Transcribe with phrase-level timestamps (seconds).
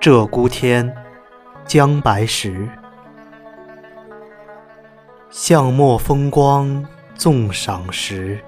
[0.00, 0.90] 鹧鸪天，
[1.66, 2.66] 姜白石。
[5.28, 6.82] 巷陌风光
[7.14, 8.40] 纵赏时，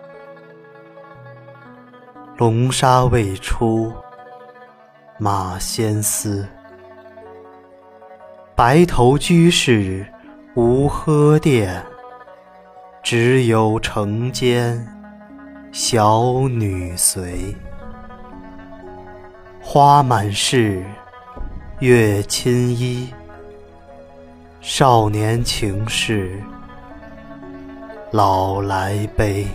[2.39, 3.93] 龙沙未出
[5.19, 6.49] 马先思。
[8.55, 10.07] 白头居士
[10.55, 11.85] 无喝殿，
[13.03, 14.83] 只有城间
[15.71, 17.55] 小女随。
[19.61, 20.83] 花满室，
[21.83, 23.13] 月清衣。
[24.61, 26.41] 少年情事
[28.13, 29.49] 老来悲。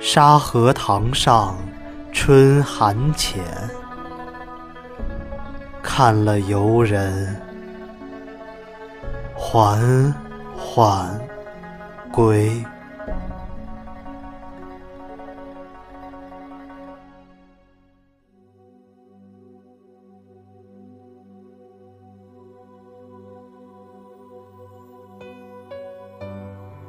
[0.00, 1.58] 沙河塘上
[2.10, 3.44] 春寒浅，
[5.82, 7.36] 看了游人
[9.34, 10.14] 缓
[10.56, 11.20] 缓
[12.10, 12.64] 归。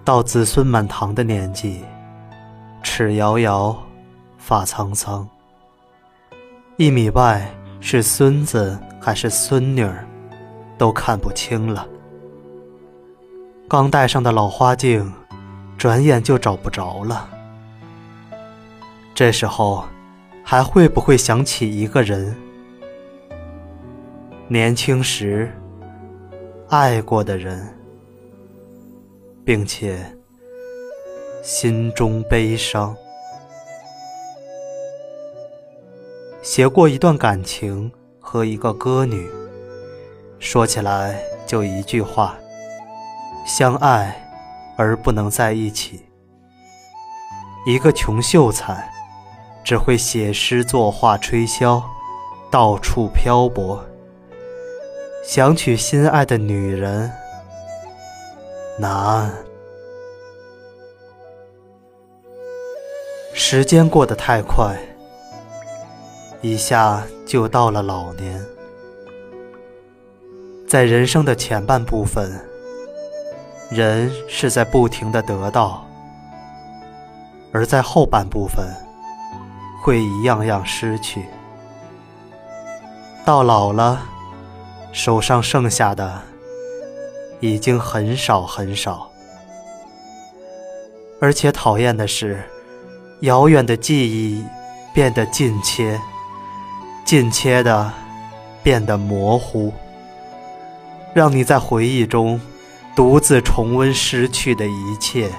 [0.09, 1.83] 到子孙满堂的年纪，
[2.81, 3.77] 齿摇摇，
[4.39, 5.29] 发苍苍。
[6.77, 7.47] 一米外
[7.79, 10.03] 是孙子还是孙女儿，
[10.79, 11.87] 都看不清了。
[13.67, 15.13] 刚戴上的老花镜，
[15.77, 17.29] 转眼就找不着了。
[19.13, 19.85] 这时候，
[20.43, 22.35] 还会不会想起一个人？
[24.47, 25.55] 年轻时
[26.67, 27.75] 爱过的人。
[29.43, 30.05] 并且
[31.43, 32.95] 心中悲伤，
[36.41, 39.27] 写过一段感情和一个歌女，
[40.39, 42.37] 说起来就一句话：
[43.45, 44.29] 相爱
[44.77, 46.01] 而不能在一起。
[47.65, 48.89] 一个穷秀才，
[49.63, 51.83] 只会写诗作画吹箫，
[52.49, 53.83] 到处漂泊，
[55.23, 57.11] 想娶心爱的女人。
[58.79, 59.29] 难。
[63.33, 64.73] 时间过得太快，
[66.41, 68.41] 一下就到了老年。
[70.65, 72.31] 在人生的前半部分，
[73.69, 75.85] 人是在不停的得到；
[77.51, 78.65] 而在后半部分，
[79.83, 81.25] 会一样样失去。
[83.25, 84.01] 到老了，
[84.93, 86.28] 手上剩下的。
[87.39, 89.09] 已经很少很少，
[91.21, 92.43] 而且讨厌的是，
[93.21, 94.43] 遥远的记忆
[94.93, 95.99] 变得近切，
[97.05, 97.91] 近切的
[98.61, 99.73] 变得模糊，
[101.13, 102.39] 让你在回忆中
[102.95, 105.29] 独自重温失去的一切，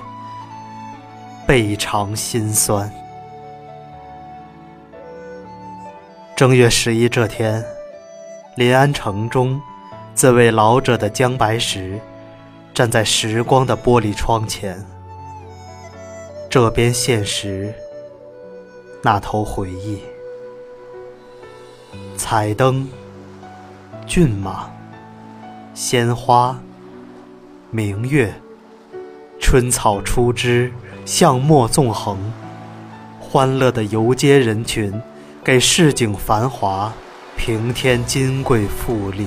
[1.47, 2.91] 倍尝心酸。
[6.35, 7.63] 正月十一这天，
[8.55, 9.61] 临安城中。
[10.21, 11.99] 这位老者的姜白石，
[12.75, 14.79] 站在时光的玻璃窗前，
[16.51, 17.73] 这边现实，
[19.01, 20.01] 那头回忆。
[22.19, 22.87] 彩灯、
[24.07, 24.71] 骏马、
[25.73, 26.61] 鲜花、
[27.71, 28.31] 明月，
[29.41, 30.71] 春草初枝，
[31.07, 32.19] 巷陌纵横，
[33.19, 35.01] 欢乐的游街人群，
[35.43, 36.93] 给市井繁华
[37.39, 39.27] 平添金贵富丽。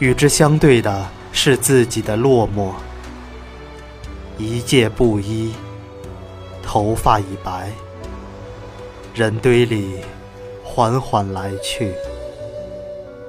[0.00, 2.72] 与之相对的是自己的落寞，
[4.36, 5.52] 一介布衣，
[6.62, 7.70] 头发已白，
[9.14, 10.00] 人堆里
[10.64, 11.92] 缓缓来去，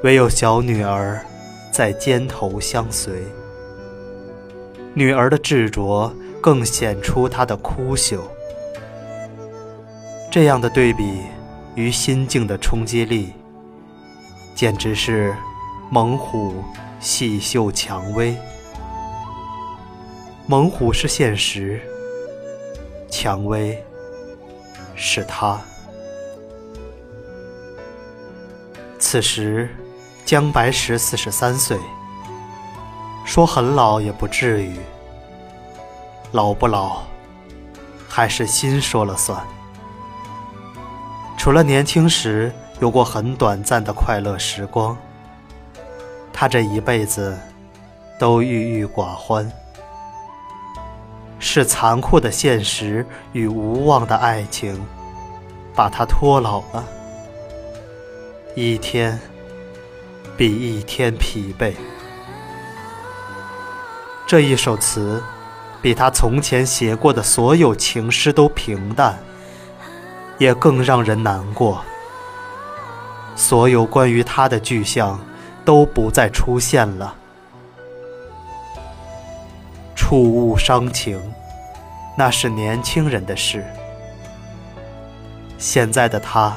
[0.03, 1.23] 唯有小女儿
[1.71, 3.23] 在肩头相随。
[4.95, 6.11] 女儿的执着
[6.41, 8.19] 更显出她的枯朽。
[10.31, 11.19] 这样的对比
[11.75, 13.31] 与心境的冲击力，
[14.55, 15.33] 简直是。
[15.95, 16.61] 猛虎
[16.99, 18.37] 细嗅蔷薇，
[20.45, 21.79] 猛虎是现实，
[23.09, 23.81] 蔷薇
[24.93, 25.57] 是他。
[28.99, 29.73] 此时，
[30.25, 31.79] 姜白石四十三岁，
[33.23, 34.75] 说很老也不至于，
[36.33, 37.03] 老不老，
[38.09, 39.41] 还是心说了算。
[41.37, 44.97] 除了年轻时有过很短暂的快乐时光。
[46.45, 47.35] 他这一辈子
[48.19, 49.51] 都郁郁寡欢，
[51.39, 53.03] 是残酷的现实
[53.33, 54.79] 与无望的爱情
[55.73, 56.85] 把他拖老了，
[58.53, 59.19] 一天
[60.37, 61.73] 比一天疲惫。
[64.27, 65.23] 这一首词
[65.81, 69.17] 比他从前写过的所有情诗都平淡，
[70.37, 71.83] 也更让人难过。
[73.35, 75.19] 所有关于他的具象
[75.65, 77.15] 都不再出现了。
[79.95, 81.19] 触物伤情，
[82.15, 83.65] 那是年轻人的事。
[85.57, 86.55] 现在的他，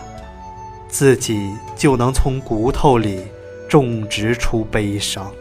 [0.88, 3.24] 自己就能从骨头里
[3.68, 5.32] 种植出悲伤。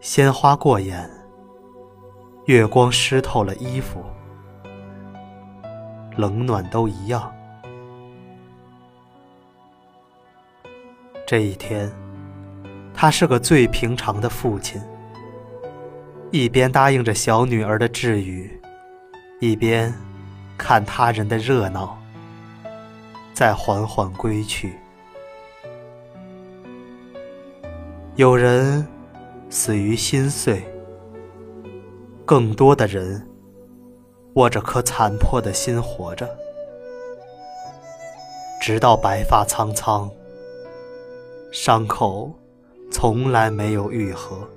[0.00, 1.08] 鲜花过眼，
[2.50, 4.04] 月光湿透了衣服，
[6.16, 7.32] 冷暖都一样。
[11.24, 11.88] 这一天，
[12.92, 14.82] 他是个最平常的父亲，
[16.32, 18.60] 一边答应着小女儿的治愈，
[19.38, 19.94] 一边
[20.58, 21.96] 看他人的热闹，
[23.32, 24.76] 再缓缓归去。
[28.16, 28.84] 有人。
[29.52, 30.64] 死于心碎，
[32.30, 33.28] 更多的人
[34.34, 36.30] 握着颗残破的心活着，
[38.62, 40.08] 直到白发苍苍，
[41.50, 42.30] 伤口
[42.88, 44.48] 从来没有愈合。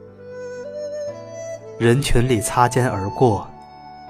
[1.79, 3.47] 人群里擦肩而过，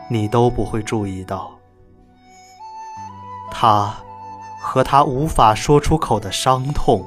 [0.09, 1.49] 你都不会注意到，
[3.49, 3.95] 他
[4.61, 7.01] 和他无法说出口的伤痛，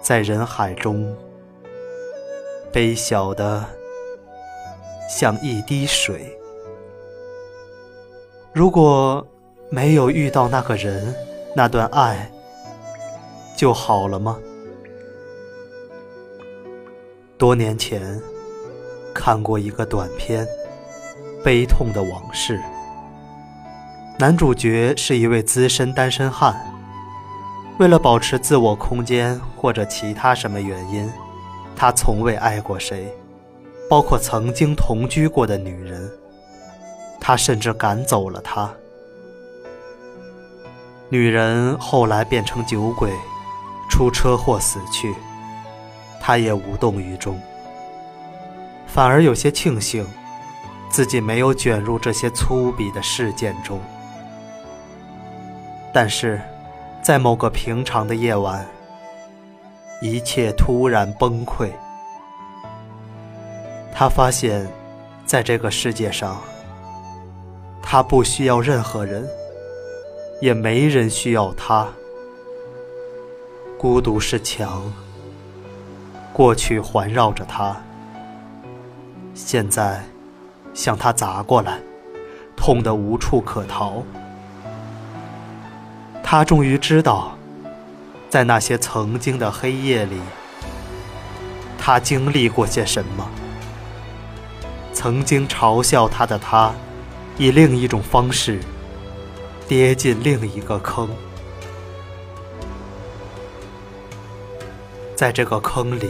[0.00, 1.16] 在人海中。
[2.74, 3.64] 微小的，
[5.10, 6.38] 像一滴水。
[8.52, 9.26] 如果
[9.68, 11.12] 没有遇到那个人，
[11.56, 12.30] 那段爱
[13.56, 14.38] 就好了吗？
[17.36, 18.20] 多年前
[19.12, 20.46] 看过一个短片
[21.42, 22.56] 《悲痛的往事》，
[24.16, 26.54] 男主角是一位资深单身汉，
[27.78, 31.10] 为了保持自我空间或者其他什么原因。
[31.74, 33.10] 他从未爱过谁，
[33.90, 36.08] 包括曾经同居过的女人。
[37.20, 38.72] 他甚至赶走了她。
[41.08, 43.10] 女人后来变成酒鬼，
[43.90, 45.12] 出车祸死去，
[46.20, 47.38] 他也无动于衷，
[48.86, 50.06] 反而有些庆幸，
[50.88, 53.80] 自己没有卷入这些粗鄙的事件中。
[55.92, 56.40] 但是，
[57.02, 58.64] 在某个平常的夜晚。
[60.00, 61.68] 一切突然崩溃。
[63.92, 64.66] 他发现，
[65.26, 66.40] 在这个世界上，
[67.82, 69.28] 他不需要任何人，
[70.40, 71.86] 也没人需要他。
[73.78, 74.92] 孤独是墙，
[76.32, 77.76] 过去环绕着他，
[79.34, 80.02] 现在
[80.72, 81.78] 向他砸过来，
[82.56, 84.02] 痛得无处可逃。
[86.22, 87.36] 他终于知道。
[88.30, 90.20] 在那些曾经的黑夜里，
[91.76, 93.28] 他经历过些什么？
[95.02, 96.74] 曾经嘲笑他的他，
[97.38, 98.60] 以另一种方式
[99.66, 101.08] 跌进另一个坑。
[105.16, 106.06] 在这个坑里，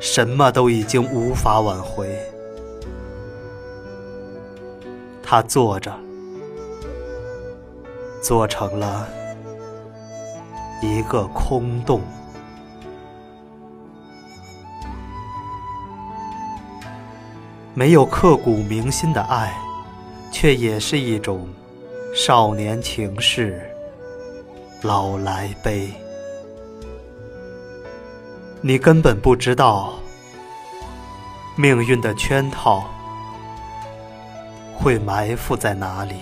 [0.00, 2.08] 什么都已经无法挽回。
[5.22, 5.94] 他坐着，
[8.22, 9.06] 做成了。
[10.80, 12.00] 一个空洞，
[17.80, 19.58] 没有刻骨铭心的爱，
[20.30, 21.48] 却也是一种
[22.14, 23.58] 少年情事，
[24.82, 25.90] 老来悲。
[28.60, 29.94] 你根本不知道，
[31.56, 32.84] 命运的圈套
[34.76, 36.16] 会埋伏在哪里。